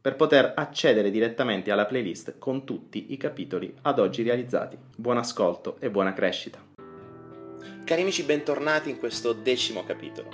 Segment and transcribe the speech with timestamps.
[0.00, 4.78] per poter accedere direttamente alla playlist con tutti i capitoli ad oggi realizzati.
[4.96, 6.58] Buon ascolto e buona crescita.
[7.84, 10.28] Cari amici, bentornati in questo decimo capitolo.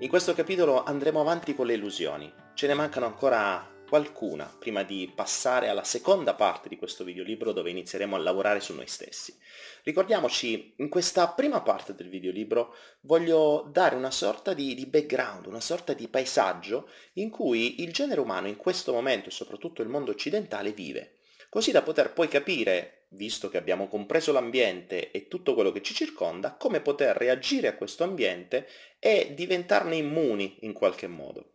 [0.00, 2.30] In questo capitolo andremo avanti con le illusioni.
[2.52, 7.70] Ce ne mancano ancora qualcuna prima di passare alla seconda parte di questo videolibro dove
[7.70, 9.36] inizieremo a lavorare su noi stessi.
[9.84, 15.60] Ricordiamoci, in questa prima parte del videolibro voglio dare una sorta di, di, background, una
[15.60, 20.10] sorta di paesaggio in cui il genere umano in questo momento e soprattutto il mondo
[20.10, 25.70] occidentale vive, così da poter poi capire, visto che abbiamo compreso l'ambiente e tutto quello
[25.70, 28.66] che ci circonda, come poter reagire a questo ambiente
[28.98, 31.52] e diventarne immuni in qualche modo.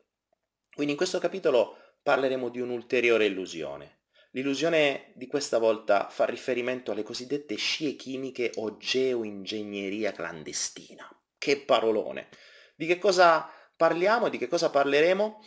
[0.73, 3.99] Quindi in questo capitolo parleremo di un'ulteriore illusione.
[4.31, 11.07] L'illusione di questa volta fa riferimento alle cosiddette scie chimiche o geoingegneria clandestina.
[11.37, 12.29] Che parolone!
[12.75, 15.43] Di che cosa parliamo di che cosa parleremo?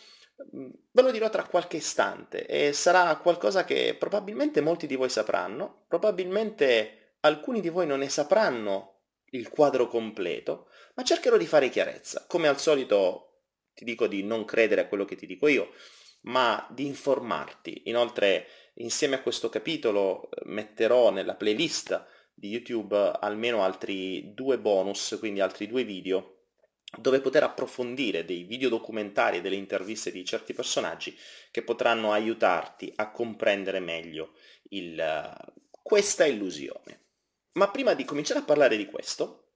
[0.56, 5.08] Mm, ve lo dirò tra qualche istante e sarà qualcosa che probabilmente molti di voi
[5.08, 11.68] sapranno, probabilmente alcuni di voi non ne sapranno il quadro completo, ma cercherò di fare
[11.68, 12.24] chiarezza.
[12.26, 15.70] Come al solito ti dico di non credere a quello che ti dico io,
[16.24, 17.82] ma di informarti.
[17.86, 25.16] Inoltre, insieme a questo capitolo eh, metterò nella playlist di YouTube almeno altri due bonus,
[25.18, 26.30] quindi altri due video
[26.96, 31.16] dove poter approfondire dei video documentari e delle interviste di certi personaggi
[31.50, 34.34] che potranno aiutarti a comprendere meglio
[34.70, 35.34] il,
[35.82, 37.02] questa illusione.
[37.52, 39.54] Ma prima di cominciare a parlare di questo,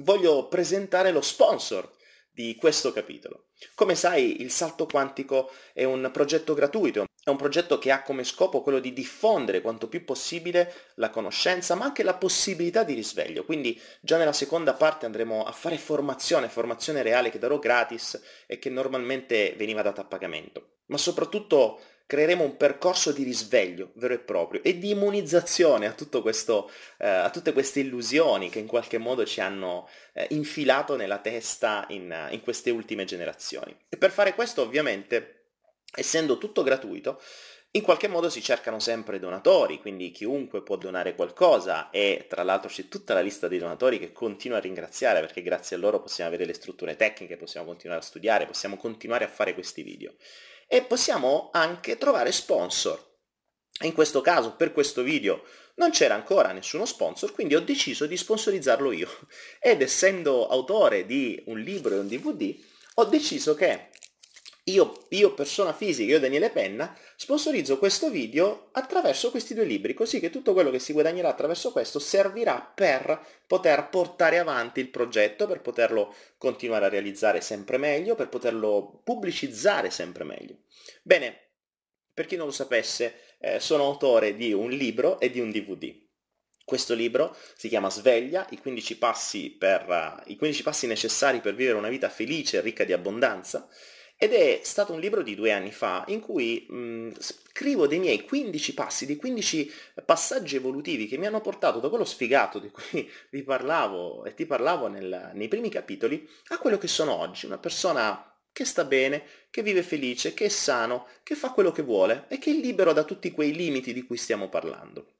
[0.00, 1.90] voglio presentare lo sponsor
[2.32, 3.46] di questo capitolo.
[3.74, 8.24] Come sai, il salto quantico è un progetto gratuito, è un progetto che ha come
[8.24, 13.44] scopo quello di diffondere quanto più possibile la conoscenza, ma anche la possibilità di risveglio.
[13.44, 18.58] Quindi già nella seconda parte andremo a fare formazione, formazione reale che darò gratis e
[18.58, 20.76] che normalmente veniva data a pagamento.
[20.86, 26.68] Ma soprattutto creeremo un percorso di risveglio vero e proprio e di immunizzazione a, questo,
[26.98, 31.84] eh, a tutte queste illusioni che in qualche modo ci hanno eh, infilato nella testa
[31.90, 33.76] in, in queste ultime generazioni.
[33.88, 35.50] E per fare questo ovviamente,
[35.94, 37.22] essendo tutto gratuito,
[37.72, 42.68] in qualche modo si cercano sempre donatori, quindi chiunque può donare qualcosa e tra l'altro
[42.68, 46.28] c'è tutta la lista dei donatori che continuo a ringraziare perché grazie a loro possiamo
[46.28, 50.14] avere le strutture tecniche, possiamo continuare a studiare, possiamo continuare a fare questi video
[50.72, 53.18] e possiamo anche trovare sponsor.
[53.80, 55.42] In questo caso, per questo video,
[55.74, 59.08] non c'era ancora nessuno sponsor, quindi ho deciso di sponsorizzarlo io.
[59.58, 62.56] Ed essendo autore di un libro e un DVD,
[62.94, 63.88] ho deciso che
[64.64, 70.20] io, io, persona fisica, io Daniele Penna, sponsorizzo questo video attraverso questi due libri, così
[70.20, 75.46] che tutto quello che si guadagnerà attraverso questo servirà per poter portare avanti il progetto,
[75.46, 80.60] per poterlo continuare a realizzare sempre meglio, per poterlo pubblicizzare sempre meglio.
[81.02, 81.48] Bene,
[82.14, 85.94] per chi non lo sapesse, eh, sono autore di un libro e di un DVD.
[86.64, 91.54] Questo libro si chiama Sveglia, i 15 passi, per, uh, i 15 passi necessari per
[91.54, 93.68] vivere una vita felice e ricca di abbondanza
[94.22, 98.22] ed è stato un libro di due anni fa in cui mh, scrivo dei miei
[98.22, 99.72] 15 passi, dei 15
[100.04, 104.44] passaggi evolutivi che mi hanno portato da quello sfigato di cui vi parlavo e ti
[104.44, 109.24] parlavo nel, nei primi capitoli a quello che sono oggi, una persona che sta bene,
[109.48, 112.92] che vive felice, che è sano, che fa quello che vuole e che è libero
[112.92, 115.14] da tutti quei limiti di cui stiamo parlando.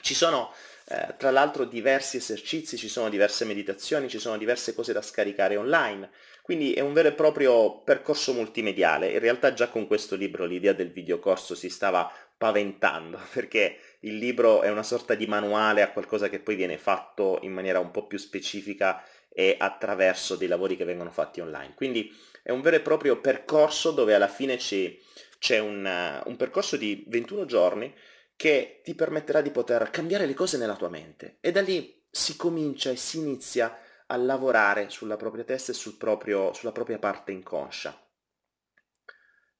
[0.00, 0.52] Ci sono
[0.86, 5.56] eh, tra l'altro diversi esercizi, ci sono diverse meditazioni, ci sono diverse cose da scaricare
[5.56, 6.10] online,
[6.42, 9.12] quindi è un vero e proprio percorso multimediale.
[9.12, 14.62] In realtà già con questo libro l'idea del videocorso si stava paventando, perché il libro
[14.62, 18.06] è una sorta di manuale a qualcosa che poi viene fatto in maniera un po'
[18.08, 21.74] più specifica e attraverso dei lavori che vengono fatti online.
[21.74, 22.12] Quindi
[22.42, 27.44] è un vero e proprio percorso dove alla fine c'è, un, un percorso di 21
[27.44, 27.94] giorni
[28.34, 32.36] che ti permetterà di poter cambiare le cose nella tua mente e da lì si
[32.36, 33.78] comincia e si inizia
[34.12, 37.98] a lavorare sulla propria testa e sul proprio, sulla propria parte inconscia.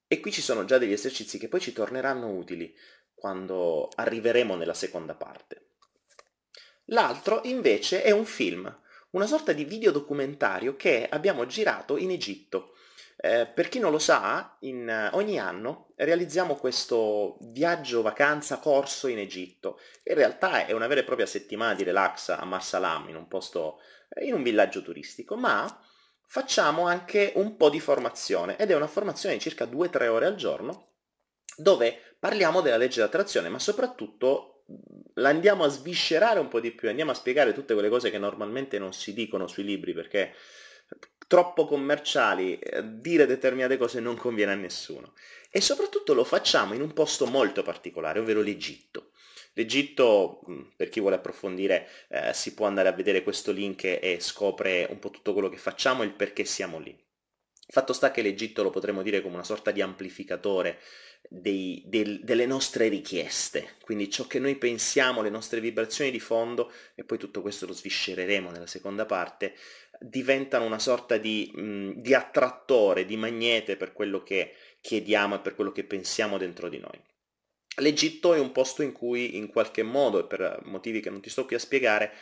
[0.06, 2.74] E qui ci sono già degli esercizi che poi ci torneranno utili
[3.14, 5.68] quando arriveremo nella seconda parte.
[6.86, 12.74] L'altro invece è un film, una sorta di videodocumentario che abbiamo girato in Egitto.
[13.16, 19.18] Eh, per chi non lo sa, in, ogni anno realizziamo questo viaggio vacanza corso in
[19.18, 19.80] Egitto.
[20.02, 23.78] In realtà è una vera e propria settimana di relax a Marsalam, in un posto,
[24.20, 25.66] in un villaggio turistico, ma
[26.26, 30.34] facciamo anche un po' di formazione ed è una formazione di circa 2-3 ore al
[30.34, 30.88] giorno
[31.56, 34.64] dove parliamo della legge dell'attrazione, ma soprattutto
[35.14, 38.18] la andiamo a sviscerare un po' di più, andiamo a spiegare tutte quelle cose che
[38.18, 40.34] normalmente non si dicono sui libri perché
[41.26, 45.14] troppo commerciali, eh, dire determinate cose non conviene a nessuno.
[45.50, 49.11] E soprattutto lo facciamo in un posto molto particolare, ovvero l'Egitto.
[49.54, 50.40] L'Egitto,
[50.76, 54.98] per chi vuole approfondire, eh, si può andare a vedere questo link e scopre un
[54.98, 56.96] po' tutto quello che facciamo e il perché siamo lì.
[57.68, 60.78] Fatto sta che l'Egitto lo potremmo dire come una sorta di amplificatore
[61.28, 66.70] dei, del, delle nostre richieste, quindi ciò che noi pensiamo, le nostre vibrazioni di fondo,
[66.94, 69.54] e poi tutto questo lo sviscereremo nella seconda parte,
[70.00, 75.54] diventano una sorta di, mh, di attrattore, di magnete per quello che chiediamo e per
[75.54, 77.00] quello che pensiamo dentro di noi.
[77.76, 81.30] L'Egitto è un posto in cui in qualche modo, e per motivi che non ti
[81.30, 82.12] sto qui a spiegare,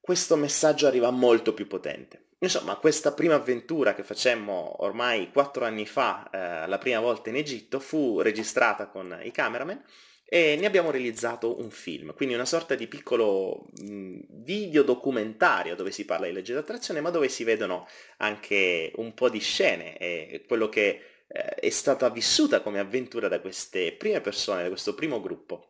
[0.00, 2.30] questo messaggio arriva molto più potente.
[2.38, 7.36] Insomma, questa prima avventura che facemmo ormai quattro anni fa, eh, la prima volta in
[7.36, 9.80] Egitto, fu registrata con i cameraman
[10.24, 15.92] e ne abbiamo realizzato un film, quindi una sorta di piccolo mh, video documentario dove
[15.92, 17.86] si parla di legge d'attrazione, ma dove si vedono
[18.16, 23.40] anche un po' di scene e quello che eh, è stata vissuta come avventura da
[23.40, 25.68] queste prime persone, da questo primo gruppo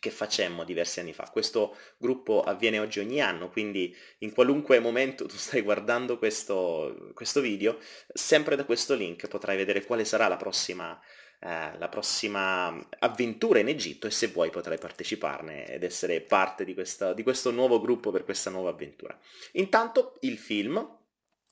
[0.00, 1.28] che facemmo diversi anni fa.
[1.30, 7.40] Questo gruppo avviene oggi ogni anno, quindi in qualunque momento tu stai guardando questo, questo
[7.40, 7.78] video,
[8.12, 11.00] sempre da questo link potrai vedere quale sarà la prossima,
[11.40, 16.74] eh, la prossima avventura in Egitto e se vuoi potrai parteciparne ed essere parte di,
[16.74, 19.18] questa, di questo nuovo gruppo per questa nuova avventura.
[19.52, 20.97] Intanto il film,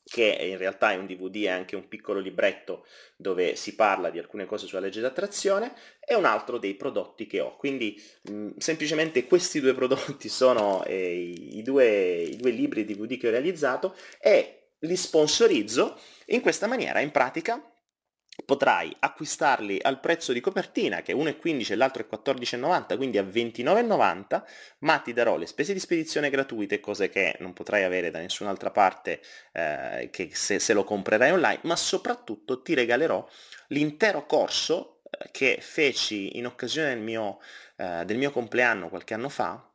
[0.09, 2.87] che in realtà è un DVD e anche un piccolo libretto
[3.17, 7.41] dove si parla di alcune cose sulla legge d'attrazione, è un altro dei prodotti che
[7.41, 7.57] ho.
[7.57, 13.27] Quindi mh, semplicemente questi due prodotti sono eh, i, due, i due libri DVD che
[13.27, 17.61] ho realizzato e li sponsorizzo in questa maniera, in pratica
[18.45, 23.19] potrai acquistarli al prezzo di copertina che uno è 15 e l'altro è 14,90 quindi
[23.19, 24.43] a 29,90
[24.81, 28.71] ma ti darò le spese di spedizione gratuite cose che non potrai avere da nessun'altra
[28.71, 29.21] parte
[29.53, 33.27] eh, se, se, lo comprerai online ma soprattutto ti regalerò
[33.69, 37.39] l'intero corso eh, che feci in occasione del mio,
[37.77, 39.66] eh, del mio compleanno qualche anno fa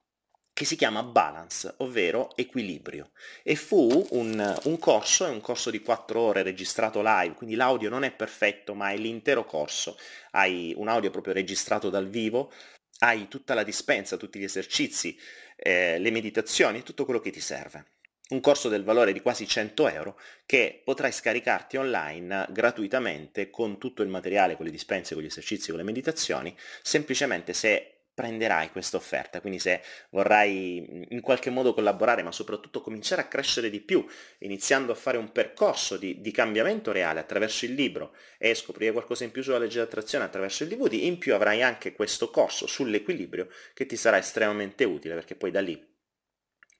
[0.54, 3.12] che si chiama Balance, ovvero equilibrio.
[3.44, 7.90] E fu un, un corso, è un corso di 4 ore registrato live, quindi l'audio
[7.90, 9.98] non è perfetto, ma è l'intero corso.
[10.32, 12.52] Hai un audio proprio registrato dal vivo,
[13.00, 15.18] hai tutta la dispensa, tutti gli esercizi,
[15.56, 17.86] eh, le meditazioni, tutto quello che ti serve.
[18.30, 24.04] Un corso del valore di quasi 100 euro che potrai scaricarti online gratuitamente con tutto
[24.04, 28.98] il materiale, con le dispense, con gli esercizi, con le meditazioni, semplicemente se prenderai questa
[28.98, 34.06] offerta, quindi se vorrai in qualche modo collaborare, ma soprattutto cominciare a crescere di più,
[34.40, 39.24] iniziando a fare un percorso di, di cambiamento reale attraverso il libro e scoprire qualcosa
[39.24, 43.48] in più sulla legge d'attrazione attraverso il DVD, in più avrai anche questo corso sull'equilibrio
[43.74, 45.91] che ti sarà estremamente utile perché poi da lì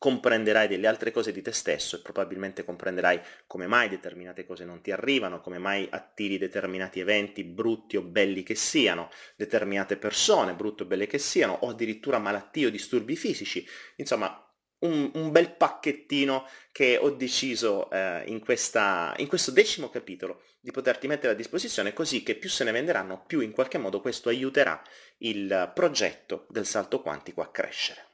[0.02, 4.82] comprenderai delle altre cose di te stesso e probabilmente comprenderai come mai determinate cose non
[4.82, 10.82] ti arrivano, come mai attiri determinati eventi, brutti o belli che siano, determinate persone, brutte
[10.82, 13.64] o belle che siano, o addirittura malattie o disturbi fisici.
[13.98, 14.44] Insomma,
[14.80, 20.72] un, un bel pacchettino che ho deciso eh, in, questa, in questo decimo capitolo di
[20.72, 24.30] poterti mettere a disposizione così che più se ne venderanno, più in qualche modo questo
[24.30, 24.82] aiuterà
[25.18, 28.08] il progetto del salto quantico a crescere.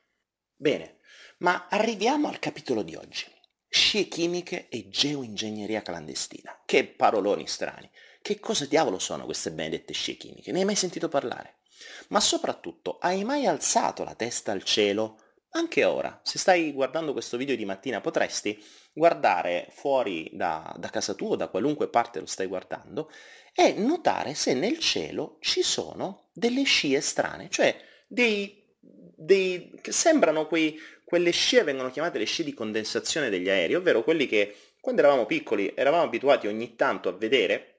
[0.53, 0.96] Bene,
[1.39, 3.25] ma arriviamo al capitolo di oggi.
[3.69, 6.61] Scie chimiche e geoingegneria clandestina.
[6.65, 7.89] Che paroloni strani.
[8.21, 10.51] Che cosa diavolo sono queste benedette scie chimiche?
[10.51, 11.59] Ne hai mai sentito parlare?
[12.09, 15.21] Ma soprattutto, hai mai alzato la testa al cielo?
[15.51, 18.61] Anche ora, se stai guardando questo video di mattina, potresti
[18.93, 23.09] guardare fuori da, da casa tua, da qualunque parte lo stai guardando,
[23.53, 27.75] e notare se nel cielo ci sono delle scie strane, cioè
[28.07, 28.57] dei
[29.17, 34.03] dei, che sembrano quei, quelle scie vengono chiamate le scie di condensazione degli aerei, ovvero
[34.03, 37.75] quelli che quando eravamo piccoli eravamo abituati ogni tanto a vedere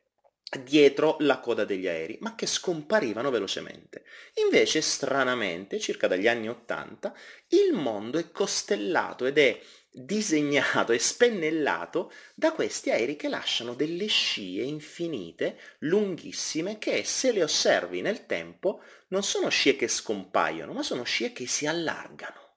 [0.64, 4.04] dietro la coda degli aerei, ma che scomparivano velocemente.
[4.42, 7.14] Invece, stranamente, circa dagli anni Ottanta,
[7.48, 14.06] il mondo è costellato ed è disegnato e spennellato da questi aerei che lasciano delle
[14.06, 20.82] scie infinite, lunghissime, che se le osservi nel tempo non sono scie che scompaiono, ma
[20.82, 22.47] sono scie che si allargano.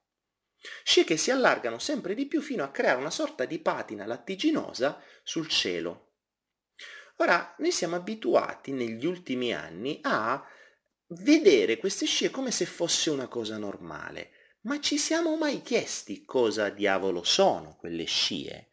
[0.84, 5.02] Scie che si allargano sempre di più fino a creare una sorta di patina lattiginosa
[5.22, 6.10] sul cielo.
[7.16, 10.44] Ora, noi siamo abituati negli ultimi anni a
[11.08, 14.30] vedere queste scie come se fosse una cosa normale,
[14.62, 18.68] ma ci siamo mai chiesti cosa diavolo sono quelle scie?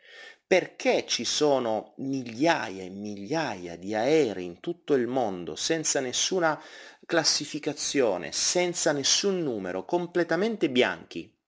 [0.46, 6.60] Perché ci sono migliaia e migliaia di aerei in tutto il mondo senza nessuna
[7.06, 11.39] classificazione, senza nessun numero, completamente bianchi?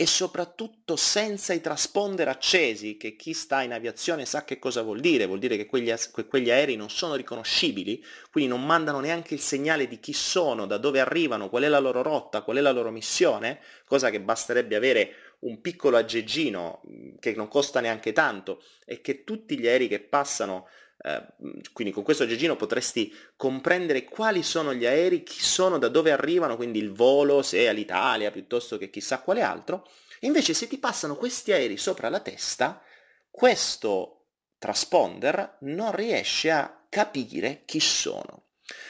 [0.00, 5.00] E soprattutto senza i transponder accesi, che chi sta in aviazione sa che cosa vuol
[5.00, 5.92] dire, vuol dire che quegli,
[6.28, 8.00] quegli, aerei non sono riconoscibili,
[8.30, 11.80] quindi non mandano neanche il segnale di chi sono, da dove arrivano, qual è la
[11.80, 16.80] loro rotta, qual è la loro missione, cosa che basterebbe avere un piccolo aggeggino
[17.18, 20.68] che non costa neanche tanto e che tutti gli aerei che passano
[21.00, 21.26] eh,
[21.72, 26.56] quindi con questo aggeggino potresti comprendere quali sono gli aerei, chi sono, da dove arrivano,
[26.56, 29.88] quindi il volo, se è all'Italia piuttosto che chissà quale altro.
[30.20, 32.82] Invece se ti passano questi aerei sopra la testa,
[33.30, 34.14] questo
[34.58, 38.46] transponder non riesce a capire chi sono.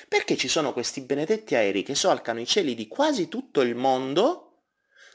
[0.08, 4.44] Perché ci sono questi benedetti aerei che solcano i cieli di quasi tutto il mondo,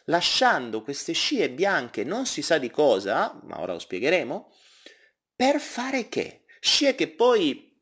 [0.05, 4.53] lasciando queste scie bianche non si sa di cosa, ma ora lo spiegheremo,
[5.35, 6.42] per fare che?
[6.65, 7.77] Scie che poi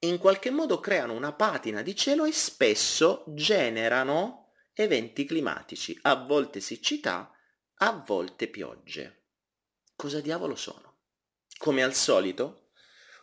[0.00, 6.58] in qualche modo creano una patina di cielo e spesso generano eventi climatici, a volte
[6.58, 7.32] siccità,
[7.76, 9.22] a volte piogge.
[9.94, 10.94] Cosa diavolo sono?
[11.56, 12.70] Come al solito,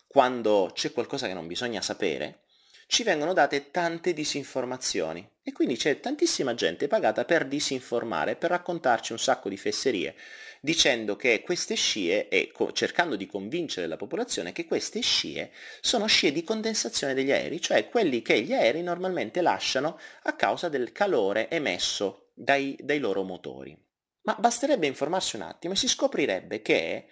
[0.07, 2.43] quando c'è qualcosa che non bisogna sapere,
[2.88, 9.12] ci vengono date tante disinformazioni e quindi c'è tantissima gente pagata per disinformare, per raccontarci
[9.12, 10.15] un sacco di fesserie
[10.63, 15.51] dicendo che queste scie, e cercando di convincere la popolazione che queste scie
[15.82, 20.70] sono scie di condensazione degli aerei, cioè quelli che gli aerei normalmente lasciano a causa
[20.70, 23.77] del calore emesso dai, dai loro motori.
[24.22, 27.08] Ma basterebbe informarsi un attimo e si scoprirebbe che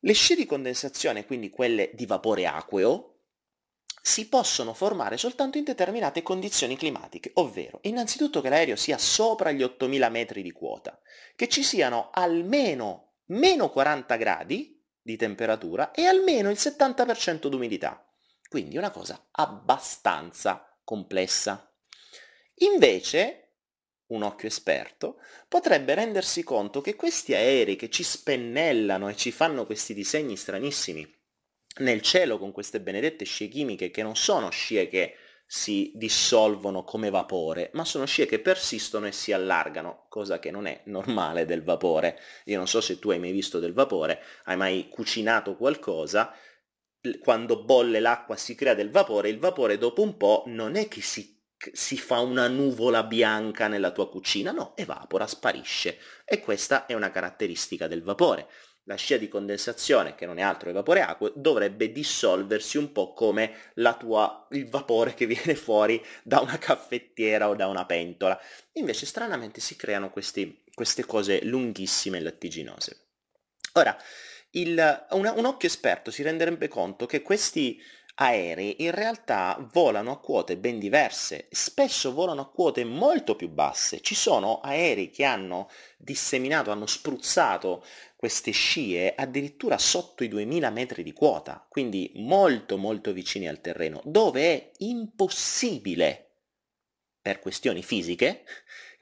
[0.00, 3.17] le scie di condensazione, quindi quelle di vapore acqueo,
[4.08, 9.62] si possono formare soltanto in determinate condizioni climatiche, ovvero innanzitutto che l'aereo sia sopra gli
[9.62, 10.98] 8000 metri di quota,
[11.36, 18.02] che ci siano almeno meno 40 gradi di temperatura e almeno il 70% d'umidità.
[18.48, 21.70] Quindi una cosa abbastanza complessa.
[22.60, 23.56] Invece,
[24.06, 29.66] un occhio esperto potrebbe rendersi conto che questi aerei che ci spennellano e ci fanno
[29.66, 31.17] questi disegni stranissimi
[31.78, 35.14] nel cielo con queste benedette scie chimiche che non sono scie che
[35.50, 40.66] si dissolvono come vapore, ma sono scie che persistono e si allargano, cosa che non
[40.66, 42.20] è normale del vapore.
[42.44, 46.34] Io non so se tu hai mai visto del vapore, hai mai cucinato qualcosa,
[47.20, 51.00] quando bolle l'acqua si crea del vapore, il vapore dopo un po' non è che
[51.00, 55.98] si, si fa una nuvola bianca nella tua cucina, no, evapora, sparisce.
[56.26, 58.48] E questa è una caratteristica del vapore
[58.88, 63.12] la scia di condensazione, che non è altro che vapore acqua, dovrebbe dissolversi un po'
[63.12, 63.52] come
[63.98, 68.40] tua, il vapore che viene fuori da una caffettiera o da una pentola.
[68.72, 73.08] Invece stranamente si creano questi, queste cose lunghissime e lattiginose.
[73.74, 73.94] Ora,
[74.52, 77.78] il, un, un occhio esperto si renderebbe conto che questi
[78.20, 84.00] aerei in realtà volano a quote ben diverse, spesso volano a quote molto più basse.
[84.00, 87.84] Ci sono aerei che hanno disseminato, hanno spruzzato
[88.16, 94.00] queste scie addirittura sotto i 2000 metri di quota, quindi molto molto vicini al terreno,
[94.04, 96.24] dove è impossibile,
[97.22, 98.44] per questioni fisiche,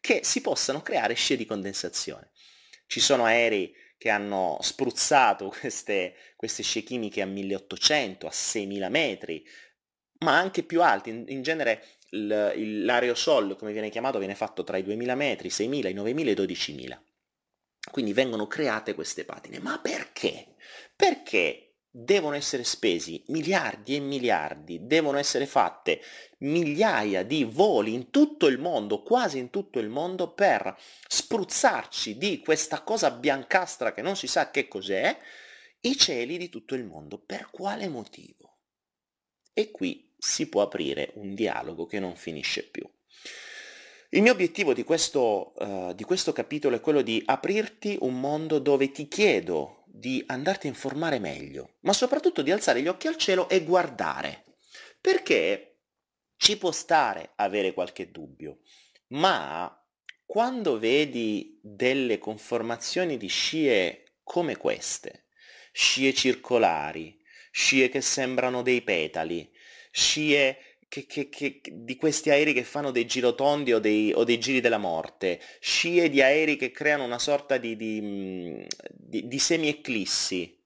[0.00, 2.32] che si possano creare scie di condensazione.
[2.87, 9.44] Ci sono aerei che hanno spruzzato queste, queste scie chimiche a 1800, a 6000 metri,
[10.18, 11.10] ma anche più alti.
[11.10, 15.88] In, in genere il, l'aerosol, come viene chiamato, viene fatto tra i 2000 metri, 6000,
[15.88, 17.02] i 9000 e i 12000.
[17.90, 19.60] Quindi vengono create queste patine.
[19.60, 20.54] Ma perché?
[20.94, 26.02] Perché devono essere spesi miliardi e miliardi, devono essere fatte
[26.40, 30.76] migliaia di voli in tutto il mondo, quasi in tutto il mondo, per
[31.08, 35.16] spruzzarci di questa cosa biancastra che non si sa che cos'è,
[35.80, 37.18] i cieli di tutto il mondo.
[37.18, 38.58] Per quale motivo?
[39.54, 42.86] E qui si può aprire un dialogo che non finisce più.
[44.10, 48.58] Il mio obiettivo di questo, uh, di questo capitolo è quello di aprirti un mondo
[48.58, 53.16] dove ti chiedo di andarti a informare meglio, ma soprattutto di alzare gli occhi al
[53.16, 54.44] cielo e guardare.
[55.00, 55.78] Perché
[56.36, 58.58] ci può stare avere qualche dubbio,
[59.08, 59.72] ma
[60.26, 65.28] quando vedi delle conformazioni di scie come queste,
[65.72, 67.18] scie circolari,
[67.50, 69.50] scie che sembrano dei petali,
[69.90, 74.38] scie che, che, che, di questi aerei che fanno dei girotondi o dei, o dei,
[74.38, 79.38] giri della morte, scie di aerei che creano una sorta di, di, mm, di, di
[79.38, 80.62] semi-eclissi.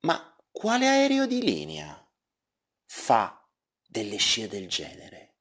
[0.00, 2.08] Ma quale aereo di linea
[2.86, 3.46] fa
[3.86, 5.34] delle scie del genere?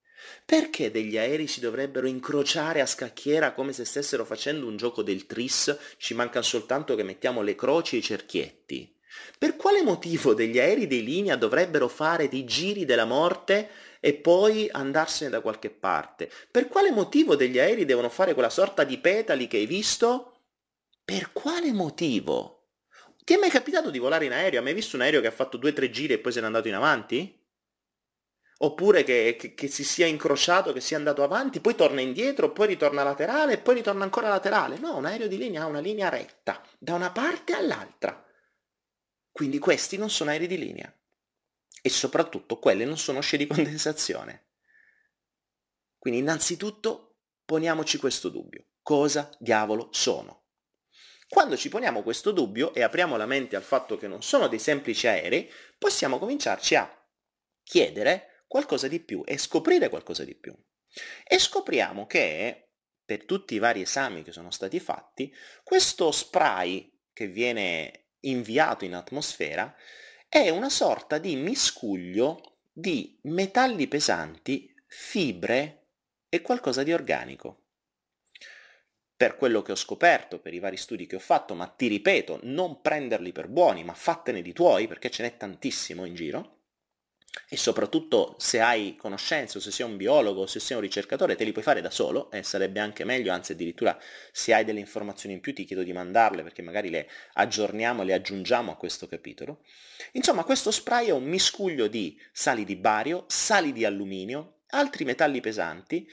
[0.46, 5.28] Perché degli aerei si dovrebbero incrociare a scacchiera come se stessero facendo un gioco del
[5.28, 5.78] tris?
[5.98, 8.99] Ci manca soltanto che mettiamo le croci e i cerchietti.
[9.38, 14.70] Per quale motivo degli aerei di linea dovrebbero fare dei giri della morte e poi
[14.72, 16.30] andarsene da qualche parte?
[16.52, 20.34] Per quale motivo degli aerei devono fare quella sorta di petali che hai visto?
[21.04, 22.56] Per quale motivo?
[23.24, 24.60] Ti è mai capitato di volare in aereo?
[24.60, 26.40] Hai mai visto un aereo che ha fatto due o tre giri e poi se
[26.40, 27.38] n'è andato in avanti?
[28.62, 32.68] Oppure che, che, che, si sia incrociato, che sia andato avanti, poi torna indietro, poi
[32.68, 34.78] ritorna laterale poi ritorna ancora laterale.
[34.80, 38.24] No, un aereo di linea ha una linea retta, da una parte all'altra.
[39.32, 40.94] Quindi questi non sono aerei di linea.
[41.82, 44.48] E soprattutto quelle non sono scie di condensazione.
[45.98, 48.66] Quindi innanzitutto poniamoci questo dubbio.
[48.82, 50.46] Cosa diavolo sono?
[51.28, 54.58] Quando ci poniamo questo dubbio e apriamo la mente al fatto che non sono dei
[54.58, 56.92] semplici aerei, possiamo cominciarci a
[57.62, 60.56] chiedere qualcosa di più e scoprire qualcosa di più.
[61.24, 62.72] E scopriamo che,
[63.06, 65.32] per tutti i vari esami che sono stati fatti,
[65.64, 69.74] questo spray che viene inviato in atmosfera
[70.28, 75.88] è una sorta di miscuglio di metalli pesanti, fibre
[76.30, 77.64] e qualcosa di organico.
[79.16, 82.40] Per quello che ho scoperto, per i vari studi che ho fatto, ma ti ripeto,
[82.44, 86.59] non prenderli per buoni, ma fattene di tuoi, perché ce n'è tantissimo in giro,
[87.48, 91.52] e soprattutto se hai conoscenze se sei un biologo se sei un ricercatore te li
[91.52, 93.98] puoi fare da solo e sarebbe anche meglio, anzi addirittura
[94.32, 98.14] se hai delle informazioni in più ti chiedo di mandarle perché magari le aggiorniamo, le
[98.14, 99.64] aggiungiamo a questo capitolo.
[100.14, 105.40] Insomma questo spray è un miscuglio di sali di bario, sali di alluminio, altri metalli
[105.40, 106.08] pesanti,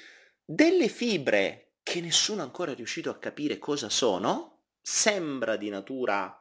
[0.44, 6.37] delle fibre che nessuno ancora è riuscito a capire cosa sono, sembra di natura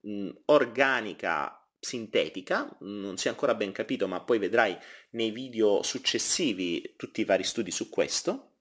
[0.00, 4.76] mh, organica sintetica, non si è ancora ben capito, ma poi vedrai
[5.10, 8.52] nei video successivi tutti i vari studi su questo.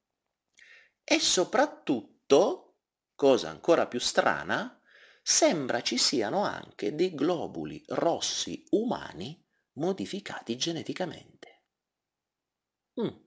[1.04, 2.78] E soprattutto,
[3.16, 4.80] cosa ancora più strana,
[5.22, 11.62] sembra ci siano anche dei globuli rossi umani modificati geneticamente.
[13.02, 13.24] Mm.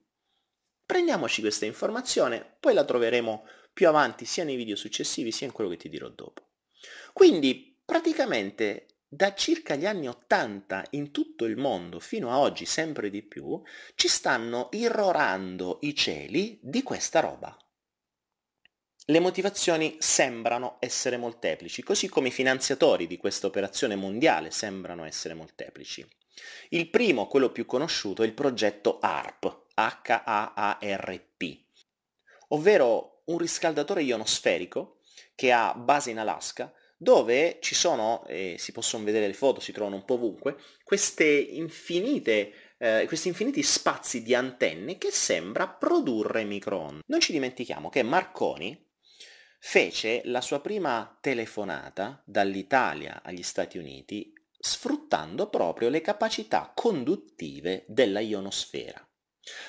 [0.85, 5.69] Prendiamoci questa informazione, poi la troveremo più avanti sia nei video successivi sia in quello
[5.69, 6.47] che ti dirò dopo.
[7.13, 13.09] Quindi praticamente da circa gli anni Ottanta in tutto il mondo fino a oggi sempre
[13.09, 13.59] di più
[13.95, 17.57] ci stanno irrorando i cieli di questa roba.
[19.05, 25.33] Le motivazioni sembrano essere molteplici, così come i finanziatori di questa operazione mondiale sembrano essere
[25.33, 26.07] molteplici.
[26.69, 31.63] Il primo, quello più conosciuto, è il progetto HARP, H-A-A-R-P,
[32.49, 34.99] ovvero un riscaldatore ionosferico
[35.33, 39.71] che ha base in Alaska dove ci sono, eh, si possono vedere le foto, si
[39.71, 46.43] trovano un po' ovunque, queste infinite, eh, questi infiniti spazi di antenne che sembra produrre
[46.43, 47.03] microonde.
[47.05, 48.85] Non ci dimentichiamo che Marconi
[49.59, 58.19] fece la sua prima telefonata dall'Italia agli Stati Uniti sfruttando proprio le capacità conduttive della
[58.19, 59.01] ionosfera.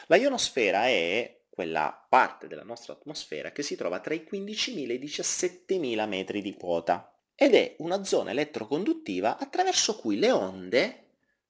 [0.08, 4.94] La ionosfera è quella parte della nostra atmosfera che si trova tra i 15.000 e
[4.94, 7.09] i 17.000 metri di quota
[7.42, 11.04] ed è una zona elettroconduttiva attraverso cui le onde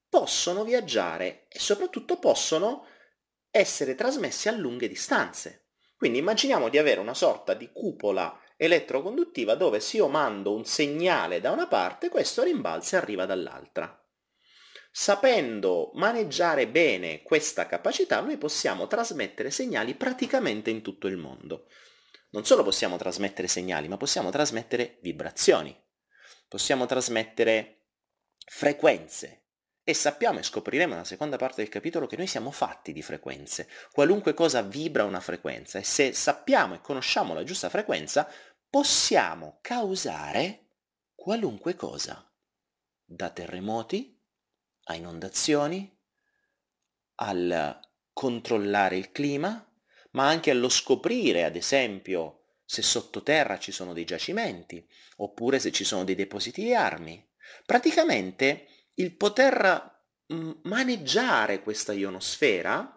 [0.09, 2.87] possono viaggiare e soprattutto possono
[3.51, 5.71] essere trasmesse a lunghe distanze.
[5.97, 11.41] Quindi immaginiamo di avere una sorta di cupola elettroconduttiva dove se io mando un segnale
[11.41, 14.01] da una parte, questo rimbalza e arriva dall'altra.
[14.93, 21.67] Sapendo maneggiare bene questa capacità, noi possiamo trasmettere segnali praticamente in tutto il mondo
[22.31, 25.77] non solo possiamo trasmettere segnali, ma possiamo trasmettere vibrazioni,
[26.49, 27.87] possiamo trasmettere
[28.45, 29.37] frequenze.
[29.83, 33.69] E sappiamo e scopriremo nella seconda parte del capitolo che noi siamo fatti di frequenze.
[33.91, 38.31] Qualunque cosa vibra una frequenza e se sappiamo e conosciamo la giusta frequenza,
[38.69, 40.69] possiamo causare
[41.15, 42.25] qualunque cosa.
[43.05, 44.17] Da terremoti
[44.85, 45.99] a inondazioni,
[47.17, 47.81] al
[48.13, 49.70] controllare il clima,
[50.13, 55.85] ma anche allo scoprire, ad esempio, se sottoterra ci sono dei giacimenti, oppure se ci
[55.85, 57.25] sono dei depositi di armi.
[57.67, 62.97] Praticamente il poter mm, maneggiare questa ionosfera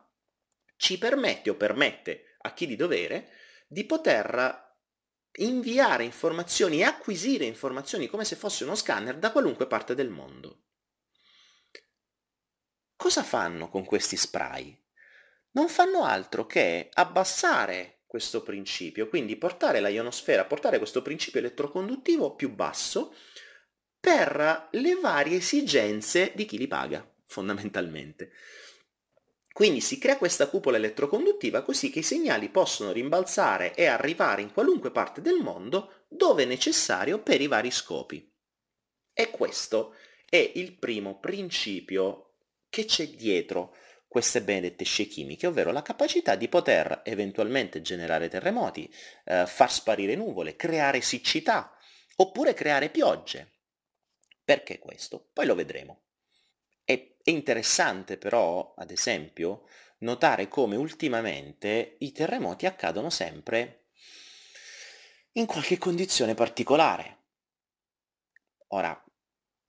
[0.75, 3.29] ci permette o permette a chi di dovere
[3.67, 4.61] di poter
[5.37, 10.65] inviare informazioni e acquisire informazioni come se fosse uno scanner da qualunque parte del mondo.
[12.95, 14.82] Cosa fanno con questi spray?
[15.53, 22.35] Non fanno altro che abbassare questo principio, quindi portare la ionosfera, portare questo principio elettroconduttivo
[22.35, 23.15] più basso
[23.99, 28.31] per le varie esigenze di chi li paga, fondamentalmente.
[29.51, 34.51] Quindi si crea questa cupola elettroconduttiva così che i segnali possono rimbalzare e arrivare in
[34.51, 38.31] qualunque parte del mondo dove necessario per i vari scopi.
[39.13, 39.95] E questo
[40.27, 42.33] è il primo principio
[42.69, 43.75] che c'è dietro
[44.13, 48.87] queste benedette scie chimiche, ovvero la capacità di poter eventualmente generare terremoti,
[49.25, 51.75] eh, far sparire nuvole, creare siccità,
[52.17, 53.53] oppure creare piogge.
[54.45, 55.31] Perché questo?
[55.33, 56.03] Poi lo vedremo.
[56.83, 59.63] È interessante però, ad esempio,
[60.01, 63.87] notare come ultimamente i terremoti accadono sempre
[65.31, 67.17] in qualche condizione particolare.
[68.67, 69.03] Ora,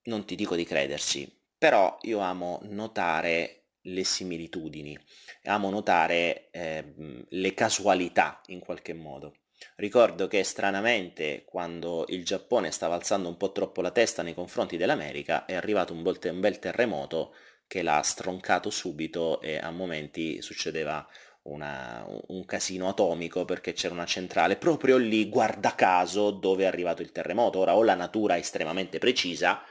[0.03, 4.97] non ti dico di crederci, però io amo notare le similitudini,
[5.43, 6.93] amo notare eh,
[7.29, 9.35] le casualità in qualche modo.
[9.77, 14.77] Ricordo che stranamente quando il Giappone stava alzando un po' troppo la testa nei confronti
[14.77, 17.33] dell'America è arrivato un, bel, un bel terremoto
[17.67, 21.07] che l'ha stroncato subito e a momenti succedeva
[21.43, 27.01] una, un casino atomico perché c'era una centrale proprio lì, guarda caso, dove è arrivato
[27.01, 27.59] il terremoto.
[27.59, 29.61] Ora o la natura è estremamente precisa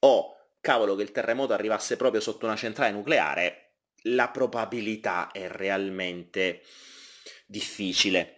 [0.00, 6.62] o cavolo che il terremoto arrivasse proprio sotto una centrale nucleare, la probabilità è realmente
[7.46, 8.36] difficile.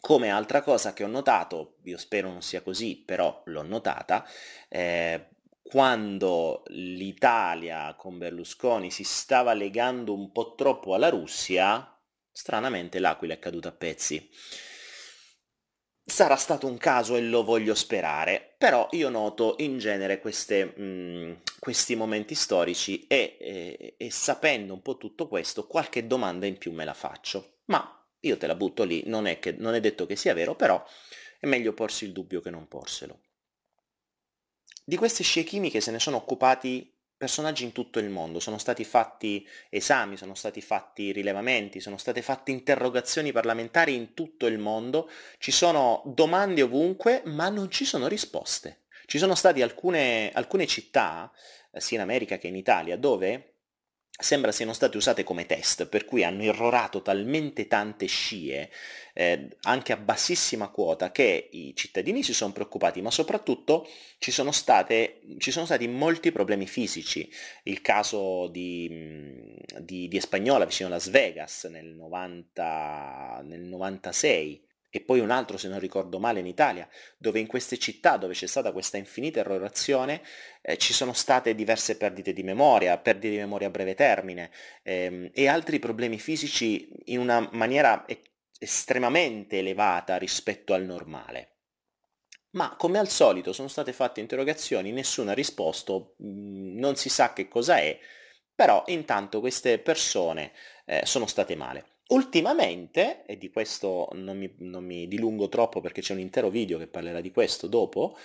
[0.00, 4.26] Come altra cosa che ho notato, io spero non sia così, però l'ho notata,
[4.68, 5.28] eh,
[5.62, 11.96] quando l'Italia con Berlusconi si stava legando un po' troppo alla Russia,
[12.32, 14.28] stranamente l'Aquila è caduta a pezzi.
[16.04, 20.82] Sarà stato un caso e lo voglio sperare, però io noto in genere queste, mh,
[20.82, 26.58] mm, questi momenti storici e, e, e sapendo un po' tutto questo, qualche domanda in
[26.58, 27.58] più me la faccio.
[27.66, 30.56] Ma io te la butto lì, non è, che, non è detto che sia vero,
[30.56, 30.84] però
[31.38, 33.20] è meglio porsi il dubbio che non porselo.
[34.84, 38.82] Di queste scie chimiche se ne sono occupati personaggi in tutto il mondo, sono stati
[38.82, 45.08] fatti esami, sono stati fatti rilevamenti, sono state fatte interrogazioni parlamentari in tutto il mondo,
[45.38, 48.80] ci sono domande ovunque, ma non ci sono risposte.
[49.06, 51.30] Ci sono state alcune, alcune città,
[51.70, 53.51] eh, sia in America che in Italia, dove
[54.18, 58.70] sembra siano state usate come test, per cui hanno irrorato talmente tante scie,
[59.14, 64.52] eh, anche a bassissima quota, che i cittadini si sono preoccupati, ma soprattutto ci sono,
[64.52, 67.30] state, ci sono stati molti problemi fisici.
[67.64, 74.62] Il caso di, di, di Espagnola vicino a Las Vegas nel, 90, nel 96,
[74.94, 78.34] e poi un altro, se non ricordo male, in Italia, dove in queste città dove
[78.34, 80.20] c'è stata questa infinita errorazione
[80.60, 84.50] eh, ci sono state diverse perdite di memoria, perdite di memoria a breve termine
[84.82, 88.20] ehm, e altri problemi fisici in una maniera e-
[88.58, 91.48] estremamente elevata rispetto al normale.
[92.50, 97.32] Ma come al solito sono state fatte interrogazioni, nessuno ha risposto, mh, non si sa
[97.32, 97.98] che cosa è,
[98.54, 100.52] però intanto queste persone
[100.84, 101.86] eh, sono state male.
[102.08, 106.78] Ultimamente, e di questo non mi, non mi dilungo troppo perché c'è un intero video
[106.78, 108.16] che parlerà di questo dopo,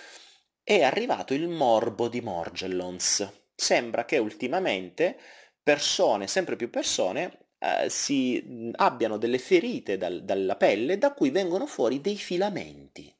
[0.62, 3.46] è arrivato il morbo di Morgellons.
[3.54, 5.18] Sembra che ultimamente
[5.62, 11.66] persone, sempre più persone, eh, si abbiano delle ferite dal, dalla pelle da cui vengono
[11.66, 13.12] fuori dei filamenti.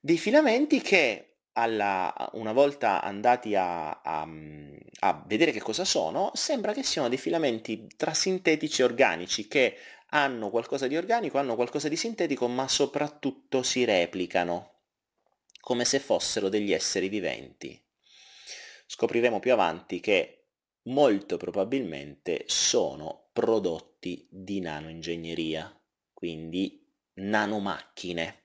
[0.00, 4.28] Dei filamenti che alla, una volta andati a, a,
[5.00, 9.76] a, vedere che cosa sono, sembra che siano dei filamenti tra sintetici e organici che
[10.10, 14.72] hanno qualcosa di organico, hanno qualcosa di sintetico, ma soprattutto si replicano,
[15.60, 17.80] come se fossero degli esseri viventi.
[18.86, 20.46] Scopriremo più avanti che
[20.82, 25.80] molto probabilmente sono prodotti di nanoingegneria,
[26.12, 26.80] quindi
[27.14, 28.43] nanomacchine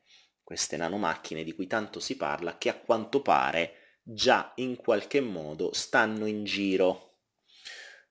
[0.49, 5.71] queste nanomacchine di cui tanto si parla, che a quanto pare già in qualche modo
[5.73, 7.17] stanno in giro.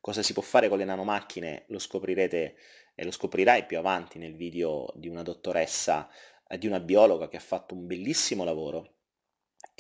[0.01, 2.55] Cosa si può fare con le nanomacchine lo scoprirete
[2.95, 6.09] e lo scoprirai più avanti nel video di una dottoressa,
[6.47, 8.98] eh, di una biologa che ha fatto un bellissimo lavoro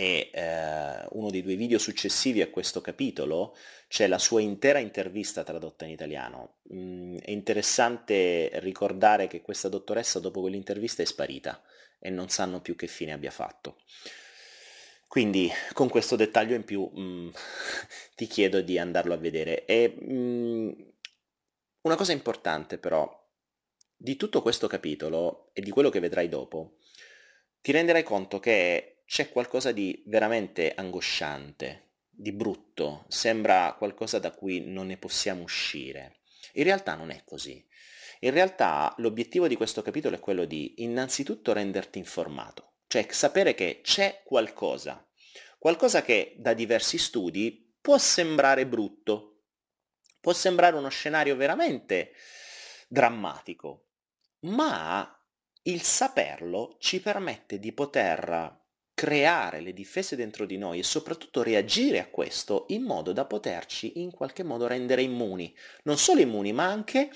[0.00, 3.56] e eh, uno dei due video successivi a questo capitolo
[3.88, 6.58] c'è la sua intera intervista tradotta in italiano.
[6.72, 11.60] Mm, è interessante ricordare che questa dottoressa dopo quell'intervista è sparita
[11.98, 13.78] e non sanno più che fine abbia fatto.
[15.08, 17.30] Quindi con questo dettaglio in più mm,
[18.14, 19.64] ti chiedo di andarlo a vedere.
[19.64, 20.70] E, mm,
[21.80, 23.26] una cosa importante però,
[23.96, 26.76] di tutto questo capitolo e di quello che vedrai dopo,
[27.60, 34.60] ti renderai conto che c'è qualcosa di veramente angosciante, di brutto, sembra qualcosa da cui
[34.60, 36.18] non ne possiamo uscire.
[36.52, 37.66] In realtà non è così.
[38.20, 43.80] In realtà l'obiettivo di questo capitolo è quello di innanzitutto renderti informato, cioè sapere che
[43.82, 45.08] c'è qualcosa,
[45.58, 49.44] qualcosa che da diversi studi può sembrare brutto,
[50.20, 52.12] può sembrare uno scenario veramente
[52.88, 53.86] drammatico,
[54.40, 55.18] ma
[55.62, 58.57] il saperlo ci permette di poter
[58.98, 64.00] creare le difese dentro di noi e soprattutto reagire a questo in modo da poterci
[64.00, 67.08] in qualche modo rendere immuni, non solo immuni ma anche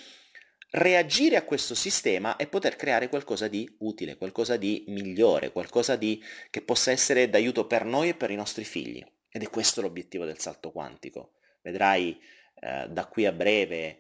[0.71, 6.23] reagire a questo sistema e poter creare qualcosa di utile, qualcosa di migliore, qualcosa di,
[6.51, 9.05] che possa essere d'aiuto per noi e per i nostri figli.
[9.29, 11.33] Ed è questo l'obiettivo del salto quantico.
[11.63, 12.17] Vedrai
[12.61, 13.99] eh, da qui a breve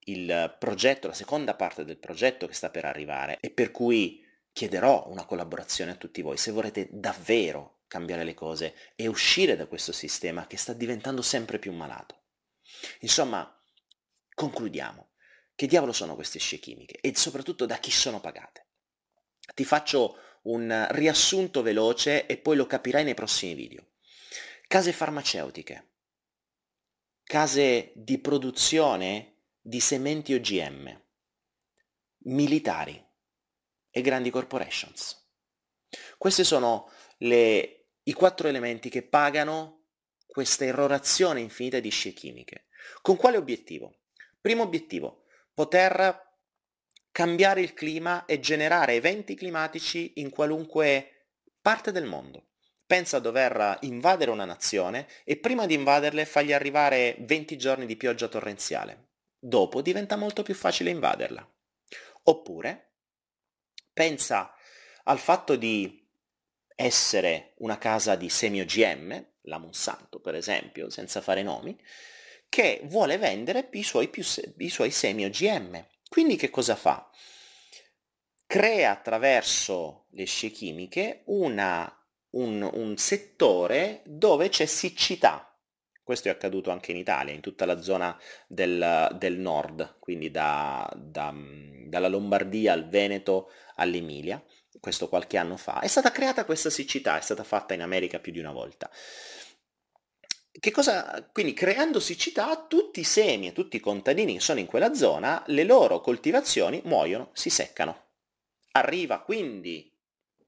[0.00, 4.21] il progetto, la seconda parte del progetto che sta per arrivare e per cui
[4.52, 9.66] chiederò una collaborazione a tutti voi se vorrete davvero cambiare le cose e uscire da
[9.66, 12.20] questo sistema che sta diventando sempre più malato.
[13.00, 13.58] Insomma,
[14.34, 15.08] concludiamo.
[15.54, 18.66] Che diavolo sono queste scie chimiche e soprattutto da chi sono pagate?
[19.54, 23.90] Ti faccio un riassunto veloce e poi lo capirai nei prossimi video.
[24.66, 25.90] Case farmaceutiche,
[27.22, 31.00] case di produzione di sementi OGM,
[32.24, 33.11] militari
[33.92, 35.30] e grandi corporations.
[36.18, 39.84] Questi sono le, i quattro elementi che pagano
[40.26, 42.66] questa irrorazione infinita di scie chimiche.
[43.00, 43.98] Con quale obiettivo?
[44.40, 46.30] Primo obiettivo, poter
[47.12, 51.28] cambiare il clima e generare eventi climatici in qualunque
[51.60, 52.48] parte del mondo.
[52.86, 57.96] Pensa a dover invadere una nazione e prima di invaderle fargli arrivare 20 giorni di
[57.96, 59.10] pioggia torrenziale
[59.44, 61.44] dopo diventa molto più facile invaderla.
[62.24, 62.91] Oppure
[63.92, 64.54] pensa
[65.04, 66.00] al fatto di
[66.74, 71.78] essere una casa di semi OGM, la Monsanto per esempio, senza fare nomi,
[72.48, 74.22] che vuole vendere i suoi, più,
[74.58, 75.86] i suoi semi OGM.
[76.08, 77.10] Quindi che cosa fa?
[78.46, 81.90] Crea attraverso le scie chimiche una,
[82.30, 85.51] un, un settore dove c'è siccità,
[86.12, 88.14] questo è accaduto anche in Italia, in tutta la zona
[88.46, 91.34] del, del nord, quindi da, da,
[91.86, 94.44] dalla Lombardia al Veneto all'Emilia,
[94.78, 95.80] questo qualche anno fa.
[95.80, 98.90] È stata creata questa siccità, è stata fatta in America più di una volta.
[100.70, 104.92] Cosa, quindi creando siccità, tutti i semi e tutti i contadini che sono in quella
[104.92, 108.08] zona, le loro coltivazioni muoiono, si seccano.
[108.72, 109.90] Arriva quindi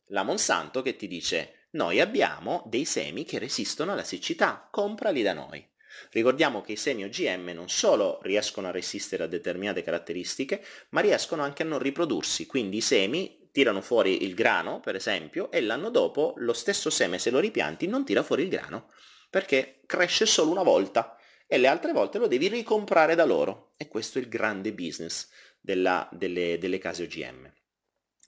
[0.09, 5.33] la Monsanto che ti dice noi abbiamo dei semi che resistono alla siccità, comprali da
[5.33, 5.67] noi.
[6.11, 11.43] Ricordiamo che i semi OGM non solo riescono a resistere a determinate caratteristiche, ma riescono
[11.43, 15.91] anche a non riprodursi, quindi i semi tirano fuori il grano, per esempio, e l'anno
[15.91, 18.91] dopo lo stesso seme se lo ripianti non tira fuori il grano,
[19.31, 23.73] perché cresce solo una volta e le altre volte lo devi ricomprare da loro.
[23.77, 25.29] E questo è il grande business
[25.61, 27.53] della, delle, delle case OGM.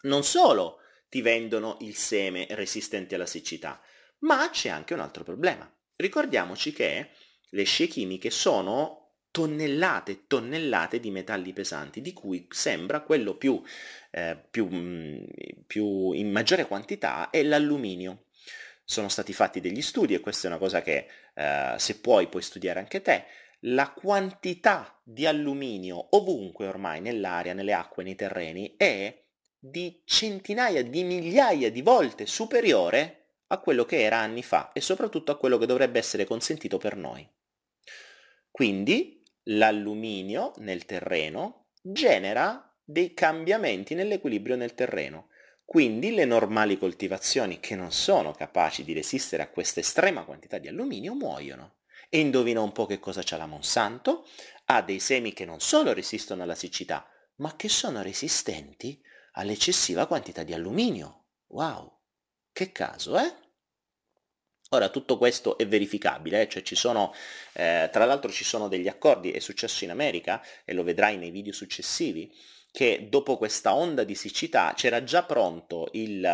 [0.02, 3.80] Non solo ti vendono il seme resistente alla siccità.
[4.20, 5.70] Ma c'è anche un altro problema.
[5.96, 7.10] Ricordiamoci che
[7.50, 13.62] le scie chimiche sono tonnellate e tonnellate di metalli pesanti, di cui sembra quello più,
[14.10, 15.24] eh, più, mm,
[15.66, 18.24] più in maggiore quantità è l'alluminio.
[18.82, 22.42] Sono stati fatti degli studi e questa è una cosa che eh, se puoi puoi
[22.42, 23.24] studiare anche te.
[23.60, 29.24] La quantità di alluminio ovunque ormai nell'aria, nelle acque, nei terreni è
[29.70, 35.32] di centinaia di migliaia di volte superiore a quello che era anni fa e soprattutto
[35.32, 37.28] a quello che dovrebbe essere consentito per noi.
[38.50, 45.28] Quindi l'alluminio nel terreno genera dei cambiamenti nell'equilibrio nel terreno.
[45.64, 50.68] Quindi le normali coltivazioni che non sono capaci di resistere a questa estrema quantità di
[50.68, 51.78] alluminio muoiono.
[52.08, 54.28] E indovina un po' che cosa c'ha la Monsanto?
[54.66, 59.02] Ha dei semi che non solo resistono alla siccità, ma che sono resistenti
[59.36, 61.24] all'eccessiva quantità di alluminio.
[61.48, 62.00] Wow,
[62.52, 63.34] che caso, eh?
[64.70, 66.48] Ora tutto questo è verificabile, eh?
[66.48, 67.14] cioè ci sono,
[67.52, 71.30] eh, tra l'altro ci sono degli accordi, è successo in America e lo vedrai nei
[71.30, 72.34] video successivi,
[72.72, 76.24] che dopo questa onda di siccità c'era già pronto il,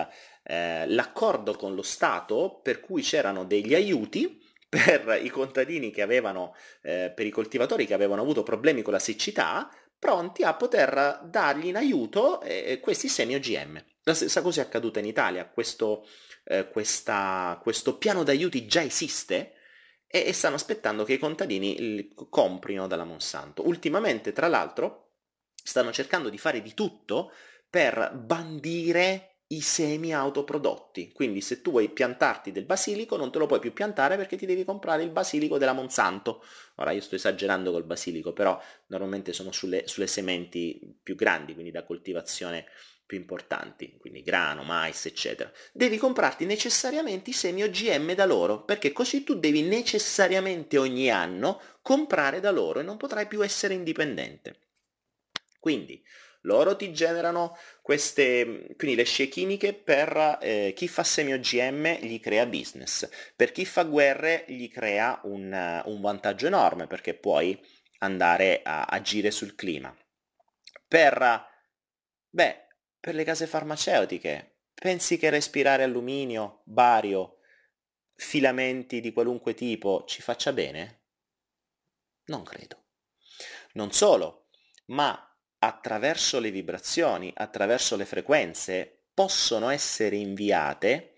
[0.45, 4.41] eh, l'accordo con lo Stato per cui c'erano degli aiuti
[4.73, 8.99] per i contadini che avevano, eh, per i coltivatori che avevano avuto problemi con la
[8.99, 9.71] siccità,
[10.03, 13.81] pronti a poter dargli in aiuto eh, questi semi OGM.
[14.03, 16.09] La stessa cosa è accaduta in Italia, questo,
[16.43, 19.53] eh, questa, questo piano d'aiuti già esiste
[20.09, 23.65] e, e stanno aspettando che i contadini comprino dalla Monsanto.
[23.65, 25.13] Ultimamente, tra l'altro,
[25.55, 27.31] stanno cercando di fare di tutto
[27.71, 31.13] per bandire i semi autoprodotti.
[31.13, 34.47] Quindi se tu vuoi piantarti del basilico non te lo puoi più piantare perché ti
[34.47, 36.45] devi comprare il basilico della Monsanto.
[36.77, 41.71] Ora io sto esagerando col basilico, però normalmente sono sulle, sulle sementi più grandi, quindi
[41.71, 42.67] da coltivazione
[43.05, 45.53] più importanti, quindi grano, mais, eccetera.
[45.71, 51.61] Devi comprarti necessariamente i semi OGM da loro, perché così tu devi necessariamente ogni anno
[51.83, 54.57] comprare da loro e non potrai più essere indipendente.
[55.61, 56.03] Quindi
[56.43, 62.21] loro ti generano queste, quindi le scie chimiche per eh, chi fa semi OGM gli
[62.21, 67.59] crea business, per chi fa guerre gli crea un, un vantaggio enorme perché puoi
[67.99, 69.95] andare a agire sul clima.
[70.89, 71.47] Per,
[72.29, 72.67] beh,
[72.99, 77.39] per le case farmaceutiche, pensi che respirare alluminio, bario,
[78.15, 81.01] filamenti di qualunque tipo ci faccia bene?
[82.27, 82.85] Non credo.
[83.75, 84.49] Non solo,
[84.87, 85.32] ma
[85.65, 91.15] attraverso le vibrazioni, attraverso le frequenze, possono essere inviate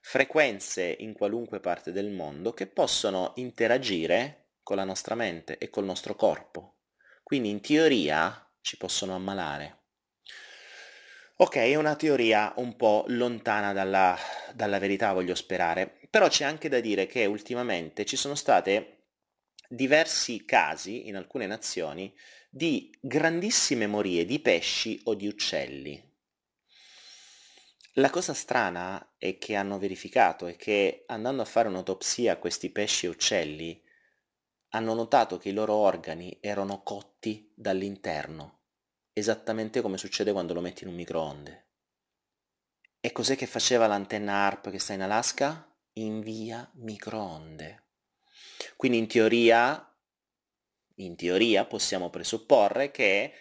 [0.00, 5.84] frequenze in qualunque parte del mondo che possono interagire con la nostra mente e col
[5.84, 6.80] nostro corpo.
[7.22, 9.84] Quindi in teoria ci possono ammalare.
[11.36, 14.16] Ok, è una teoria un po' lontana dalla,
[14.52, 19.04] dalla verità, voglio sperare, però c'è anche da dire che ultimamente ci sono state
[19.68, 22.14] diversi casi in alcune nazioni
[22.56, 26.02] di grandissime morie di pesci o di uccelli.
[27.96, 32.70] La cosa strana è che hanno verificato è che andando a fare un'autopsia a questi
[32.70, 33.78] pesci e uccelli
[34.70, 38.60] hanno notato che i loro organi erano cotti dall'interno,
[39.12, 41.66] esattamente come succede quando lo metti in un microonde.
[43.00, 45.76] E cos'è che faceva l'antenna ARP che sta in Alaska?
[45.92, 47.84] Invia microonde.
[48.76, 49.85] Quindi in teoria
[50.96, 53.32] in teoria possiamo presupporre che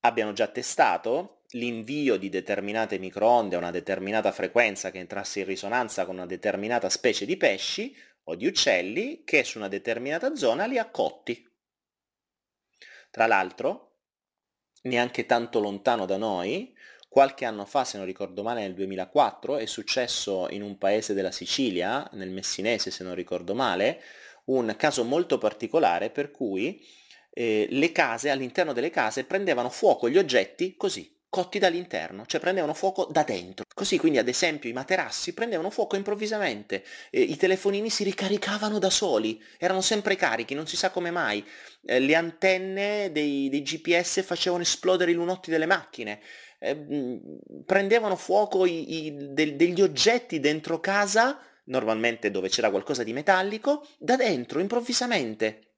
[0.00, 6.04] abbiano già testato l'invio di determinate microonde a una determinata frequenza che entrasse in risonanza
[6.04, 10.78] con una determinata specie di pesci o di uccelli che su una determinata zona li
[10.78, 11.48] ha cotti.
[13.10, 13.98] Tra l'altro,
[14.82, 16.74] neanche tanto lontano da noi,
[17.08, 21.30] qualche anno fa, se non ricordo male nel 2004, è successo in un paese della
[21.30, 24.02] Sicilia, nel Messinese se non ricordo male,
[24.46, 26.84] un caso molto particolare per cui
[27.34, 32.74] eh, le case, all'interno delle case, prendevano fuoco gli oggetti così, cotti dall'interno, cioè prendevano
[32.74, 33.64] fuoco da dentro.
[33.74, 38.88] Così quindi ad esempio i materassi prendevano fuoco improvvisamente, eh, i telefonini si ricaricavano da
[38.88, 41.44] soli, erano sempre carichi, non si sa come mai,
[41.84, 46.20] eh, le antenne dei, dei, GPS facevano esplodere i lunotti delle macchine,
[46.60, 47.20] eh,
[47.66, 53.86] prendevano fuoco i, i, de, degli oggetti dentro casa normalmente dove c'era qualcosa di metallico,
[53.98, 55.68] da dentro, improvvisamente.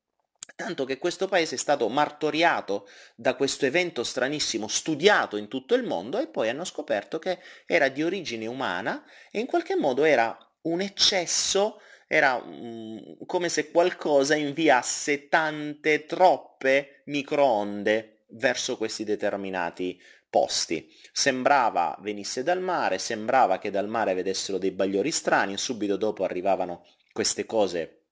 [0.54, 5.82] Tanto che questo paese è stato martoriato da questo evento stranissimo, studiato in tutto il
[5.82, 10.36] mondo, e poi hanno scoperto che era di origine umana e in qualche modo era
[10.62, 20.88] un eccesso, era um, come se qualcosa inviasse tante, troppe microonde verso questi determinati posti.
[21.12, 26.86] Sembrava venisse dal mare, sembrava che dal mare vedessero dei bagliori strani subito dopo arrivavano
[27.12, 28.04] queste cose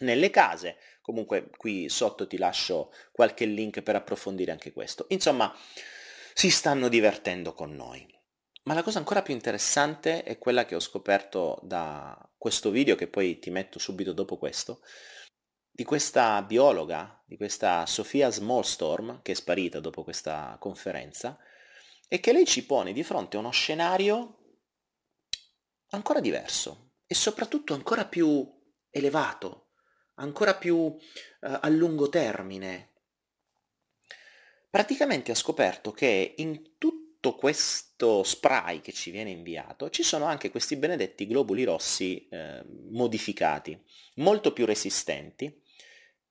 [0.00, 0.76] nelle case.
[1.00, 5.06] Comunque qui sotto ti lascio qualche link per approfondire anche questo.
[5.08, 5.54] Insomma,
[6.34, 8.06] si stanno divertendo con noi.
[8.64, 13.08] Ma la cosa ancora più interessante è quella che ho scoperto da questo video, che
[13.08, 14.82] poi ti metto subito dopo questo,
[15.68, 21.36] di questa biologa, di questa Sofia Smallstorm, che è sparita dopo questa conferenza,
[22.12, 24.58] è che lei ci pone di fronte a uno scenario
[25.92, 28.46] ancora diverso e soprattutto ancora più
[28.90, 29.70] elevato,
[30.16, 30.98] ancora più uh,
[31.40, 32.92] a lungo termine.
[34.68, 40.50] Praticamente ha scoperto che in tutto questo spray che ci viene inviato ci sono anche
[40.50, 43.82] questi benedetti globuli rossi eh, modificati,
[44.16, 45.62] molto più resistenti,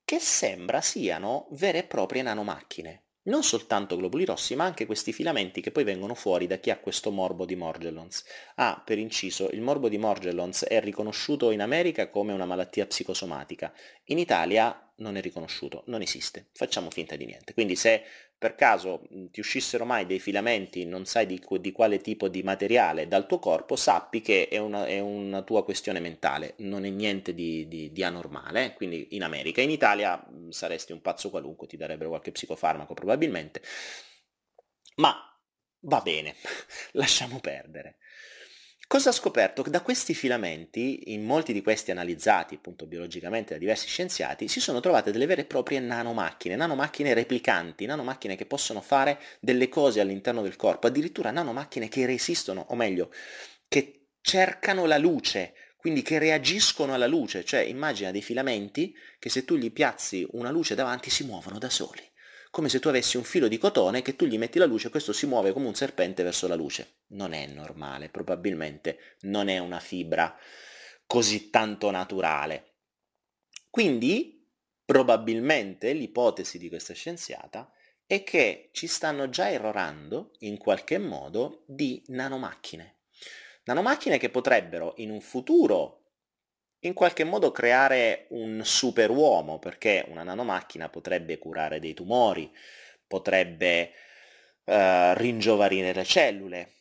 [0.05, 5.61] che sembra siano vere e proprie nanomacchine non soltanto globuli rossi, ma anche questi filamenti
[5.61, 8.23] che poi vengono fuori da chi ha questo morbo di Morgellons.
[8.55, 13.73] Ah, per inciso, il morbo di Morgellons è riconosciuto in America come una malattia psicosomatica.
[14.05, 17.53] In Italia non è riconosciuto, non esiste, facciamo finta di niente.
[17.53, 18.03] Quindi se
[18.37, 23.07] per caso ti uscissero mai dei filamenti, non sai di, di quale tipo di materiale
[23.07, 27.33] dal tuo corpo, sappi che è una, è una tua questione mentale, non è niente
[27.33, 29.61] di, di, di anormale, quindi in America.
[29.61, 33.61] In Italia saresti un pazzo qualunque, ti darebbero qualche psicofarmaco probabilmente,
[34.95, 35.15] ma
[35.81, 36.35] va bene,
[36.93, 37.97] lasciamo perdere.
[38.91, 39.61] Cosa ha scoperto?
[39.61, 44.81] Da questi filamenti, in molti di questi analizzati appunto biologicamente da diversi scienziati, si sono
[44.81, 50.41] trovate delle vere e proprie nanomacchine, nanomacchine replicanti, nanomacchine che possono fare delle cose all'interno
[50.41, 53.13] del corpo, addirittura nanomacchine che resistono, o meglio,
[53.69, 59.45] che cercano la luce, quindi che reagiscono alla luce, cioè immagina dei filamenti che se
[59.45, 62.10] tu gli piazzi una luce davanti si muovono da soli
[62.51, 64.91] come se tu avessi un filo di cotone che tu gli metti la luce e
[64.91, 66.97] questo si muove come un serpente verso la luce.
[67.07, 70.37] Non è normale, probabilmente non è una fibra
[71.07, 72.73] così tanto naturale.
[73.69, 74.45] Quindi,
[74.83, 77.71] probabilmente, l'ipotesi di questa scienziata
[78.05, 82.97] è che ci stanno già errorando, in qualche modo, di nanomacchine.
[83.63, 86.00] Nanomacchine che potrebbero in un futuro
[86.81, 92.51] in qualche modo creare un superuomo, perché una nanomacchina potrebbe curare dei tumori,
[93.05, 93.91] potrebbe
[94.63, 96.73] uh, ringiovanire le cellule,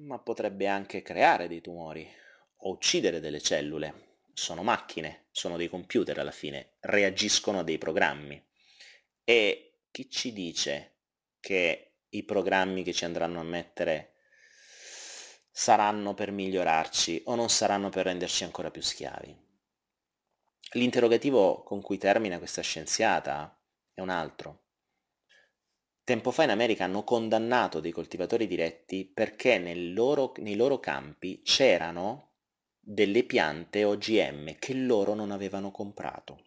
[0.00, 2.08] ma potrebbe anche creare dei tumori
[2.62, 4.08] o uccidere delle cellule.
[4.32, 8.42] Sono macchine, sono dei computer alla fine, reagiscono a dei programmi.
[9.24, 10.96] E chi ci dice
[11.40, 14.09] che i programmi che ci andranno a mettere
[15.60, 19.36] saranno per migliorarci o non saranno per renderci ancora più schiavi.
[20.72, 24.62] L'interrogativo con cui termina questa scienziata è un altro.
[26.02, 32.36] Tempo fa in America hanno condannato dei coltivatori diretti perché loro, nei loro campi c'erano
[32.78, 36.42] delle piante OGM che loro non avevano comprato.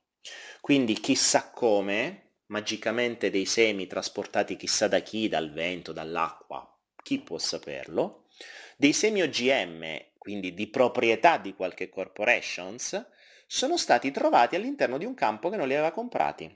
[0.59, 6.67] Quindi chissà come, magicamente dei semi trasportati chissà da chi, dal vento, dall'acqua,
[7.03, 8.23] chi può saperlo,
[8.83, 13.11] dei semi OGM, quindi di proprietà di qualche corporations,
[13.47, 16.53] sono stati trovati all'interno di un campo che non li aveva comprati.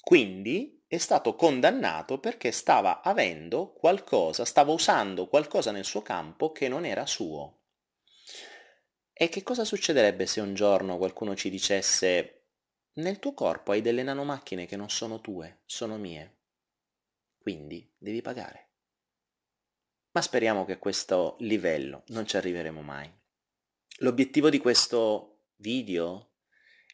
[0.00, 6.68] Quindi è stato condannato perché stava avendo qualcosa, stava usando qualcosa nel suo campo che
[6.68, 7.62] non era suo.
[9.12, 12.44] E che cosa succederebbe se un giorno qualcuno ci dicesse
[12.92, 16.36] nel tuo corpo hai delle nanomacchine che non sono tue, sono mie.
[17.40, 18.69] Quindi devi pagare
[20.12, 23.10] ma speriamo che a questo livello non ci arriveremo mai.
[23.98, 26.32] L'obiettivo di questo video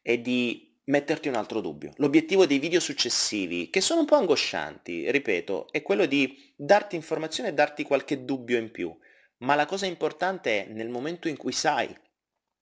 [0.02, 1.92] è di metterti un altro dubbio.
[1.96, 7.50] L'obiettivo dei video successivi, che sono un po' angoscianti, ripeto, è quello di darti informazione
[7.50, 8.96] e darti qualche dubbio in più.
[9.38, 11.94] Ma la cosa importante è nel momento in cui sai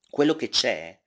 [0.08, 0.98] quello che c'è,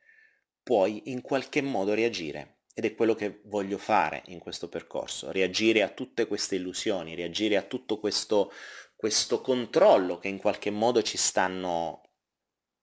[0.62, 2.56] puoi in qualche modo reagire.
[2.74, 7.58] Ed è quello che voglio fare in questo percorso, reagire a tutte queste illusioni, reagire
[7.58, 8.52] a tutto questo
[8.98, 12.02] questo controllo che in qualche modo ci stanno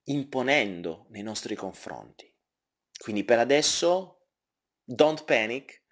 [0.04, 2.32] imponendo nei nostri confronti.
[2.96, 4.28] Quindi per adesso,
[4.84, 5.82] don't panic,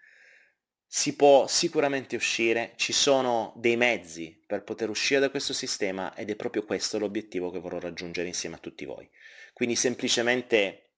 [0.86, 6.30] si può sicuramente uscire, ci sono dei mezzi per poter uscire da questo sistema ed
[6.30, 9.10] è proprio questo l'obiettivo che vorrò raggiungere insieme a tutti voi.
[9.52, 10.90] Quindi semplicemente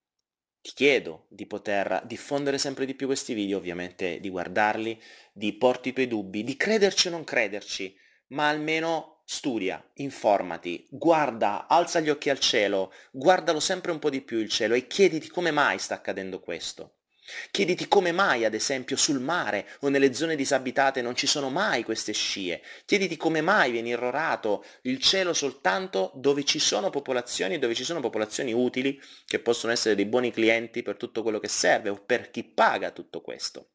[0.61, 5.01] ti chiedo di poter diffondere sempre di più questi video, ovviamente di guardarli,
[5.33, 7.97] di porti i tuoi dubbi, di crederci o non crederci,
[8.29, 14.21] ma almeno studia, informati, guarda, alza gli occhi al cielo, guardalo sempre un po' di
[14.21, 16.97] più il cielo e chiediti come mai sta accadendo questo.
[17.51, 21.83] Chiediti come mai, ad esempio, sul mare o nelle zone disabitate non ci sono mai
[21.83, 22.63] queste scie.
[22.85, 27.85] Chiediti come mai viene irrorato il cielo soltanto dove ci sono popolazioni e dove ci
[27.85, 31.97] sono popolazioni utili, che possono essere dei buoni clienti per tutto quello che serve o
[31.97, 33.71] per chi paga tutto questo.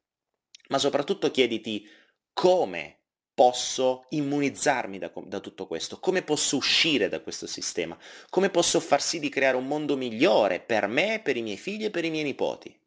[0.68, 1.84] Ma soprattutto chiediti
[2.32, 2.99] come
[3.40, 5.98] posso immunizzarmi da, da, tutto questo?
[5.98, 7.96] Come posso uscire da questo sistema?
[8.28, 11.86] Come posso far sì di creare un mondo migliore per me, per i miei figli
[11.86, 12.78] e per i miei nipoti?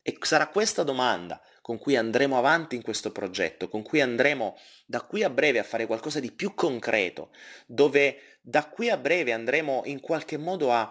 [0.00, 5.02] E sarà questa domanda con cui andremo avanti in questo progetto, con cui andremo da
[5.02, 7.30] qui a breve a fare qualcosa di più concreto,
[7.66, 10.90] dove da qui a breve andremo in qualche modo a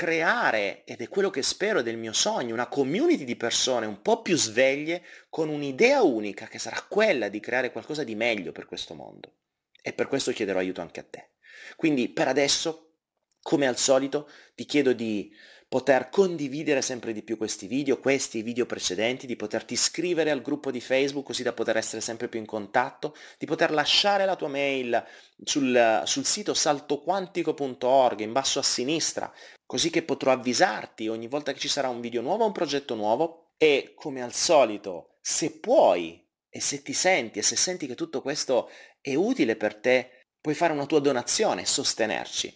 [0.00, 4.22] creare, ed è quello che spero del mio sogno, una community di persone un po'
[4.22, 8.94] più sveglie con un'idea unica che sarà quella di creare qualcosa di meglio per questo
[8.94, 9.34] mondo.
[9.82, 11.32] E per questo chiederò aiuto anche a te.
[11.76, 12.94] Quindi per adesso,
[13.42, 15.36] come al solito, ti chiedo di
[15.68, 20.70] poter condividere sempre di più questi video, questi video precedenti, di poterti iscrivere al gruppo
[20.70, 24.48] di Facebook così da poter essere sempre più in contatto, di poter lasciare la tua
[24.48, 25.04] mail
[25.44, 29.30] sul, sul sito saltoquantico.org in basso a sinistra,
[29.70, 32.96] così che potrò avvisarti ogni volta che ci sarà un video nuovo o un progetto
[32.96, 37.94] nuovo E come al solito, se puoi e se ti senti e se senti che
[37.94, 38.68] tutto questo
[39.00, 42.52] è utile per te, puoi fare una tua donazione e sostenerci.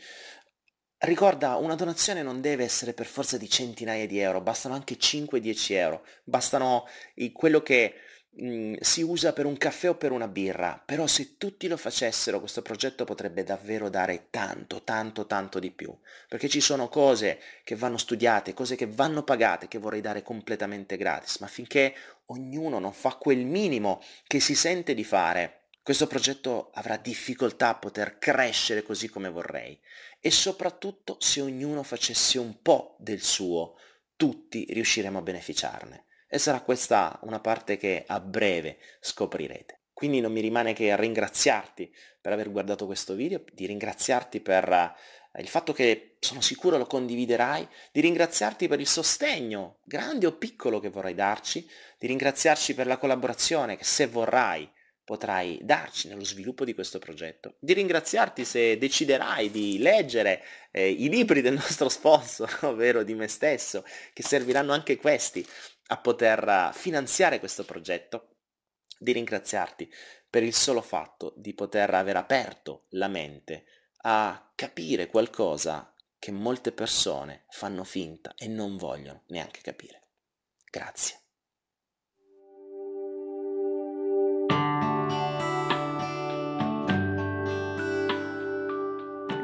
[0.99, 5.73] Ricorda, una donazione non deve essere per forza di centinaia di euro, bastano anche 5-10
[5.75, 6.85] euro, bastano
[7.33, 7.95] quello che
[8.37, 11.76] mh, mm, si usa per un caffè o per una birra, però se tutti lo
[11.76, 15.97] facessero questo progetto potrebbe davvero dare tanto, tanto, tanto di più,
[16.28, 20.97] perché ci sono cose che vanno studiate, cose che vanno pagate, che vorrei dare completamente
[20.97, 21.95] gratis, ma finché
[22.26, 27.74] ognuno non fa quel minimo che si sente di fare, questo progetto avrà difficoltà a
[27.74, 29.78] poter crescere così come vorrei
[30.18, 33.76] e soprattutto se ognuno facesse un po' del suo,
[34.16, 36.03] tutti riusciremo a beneficiarne.
[36.35, 39.82] E sarà questa una parte che a breve scoprirete.
[39.93, 45.41] Quindi non mi rimane che ringraziarti per aver guardato questo video, di ringraziarti per eh,
[45.41, 50.80] il fatto che sono sicuro lo condividerai, di ringraziarti per il sostegno, grande o piccolo,
[50.80, 51.70] che vorrai darci,
[52.01, 54.68] di ringraziarci per la collaborazione che se vorrai
[55.05, 61.09] potrai darci nello sviluppo di questo progetto, di ringraziarti se deciderai di leggere eh, i
[61.09, 65.47] libri del nostro sponsor, ovvero di me stesso, che serviranno anche questi
[65.89, 68.28] a poter eh, finanziare questo progetto,
[68.99, 69.93] di ringraziarti
[70.28, 73.64] per il solo fatto di poter aver aperto la mente
[74.03, 80.03] a capire qualcosa che molte persone fanno finta e non vogliono neanche capire.
[80.70, 81.20] Grazie.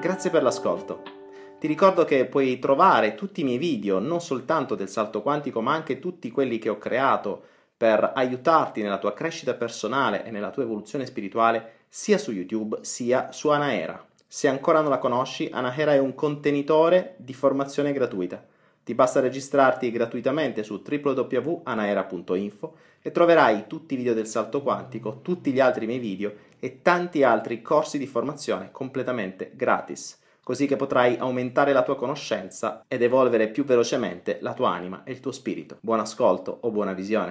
[0.01, 1.20] Grazie per l'ascolto.
[1.61, 5.75] Ti ricordo che puoi trovare tutti i miei video, non soltanto del salto quantico, ma
[5.75, 7.43] anche tutti quelli che ho creato
[7.77, 13.31] per aiutarti nella tua crescita personale e nella tua evoluzione spirituale, sia su YouTube sia
[13.33, 14.03] su Anaera.
[14.27, 18.43] Se ancora non la conosci, Anaera è un contenitore di formazione gratuita.
[18.83, 25.53] Ti basta registrarti gratuitamente su www.anaera.info e troverai tutti i video del salto quantico, tutti
[25.53, 30.20] gli altri miei video e tanti altri corsi di formazione completamente gratis,
[30.51, 35.13] così che potrai aumentare la tua conoscenza ed evolvere più velocemente la tua anima e
[35.13, 35.79] il tuo spirito.
[35.81, 37.29] Buon ascolto o buona visione.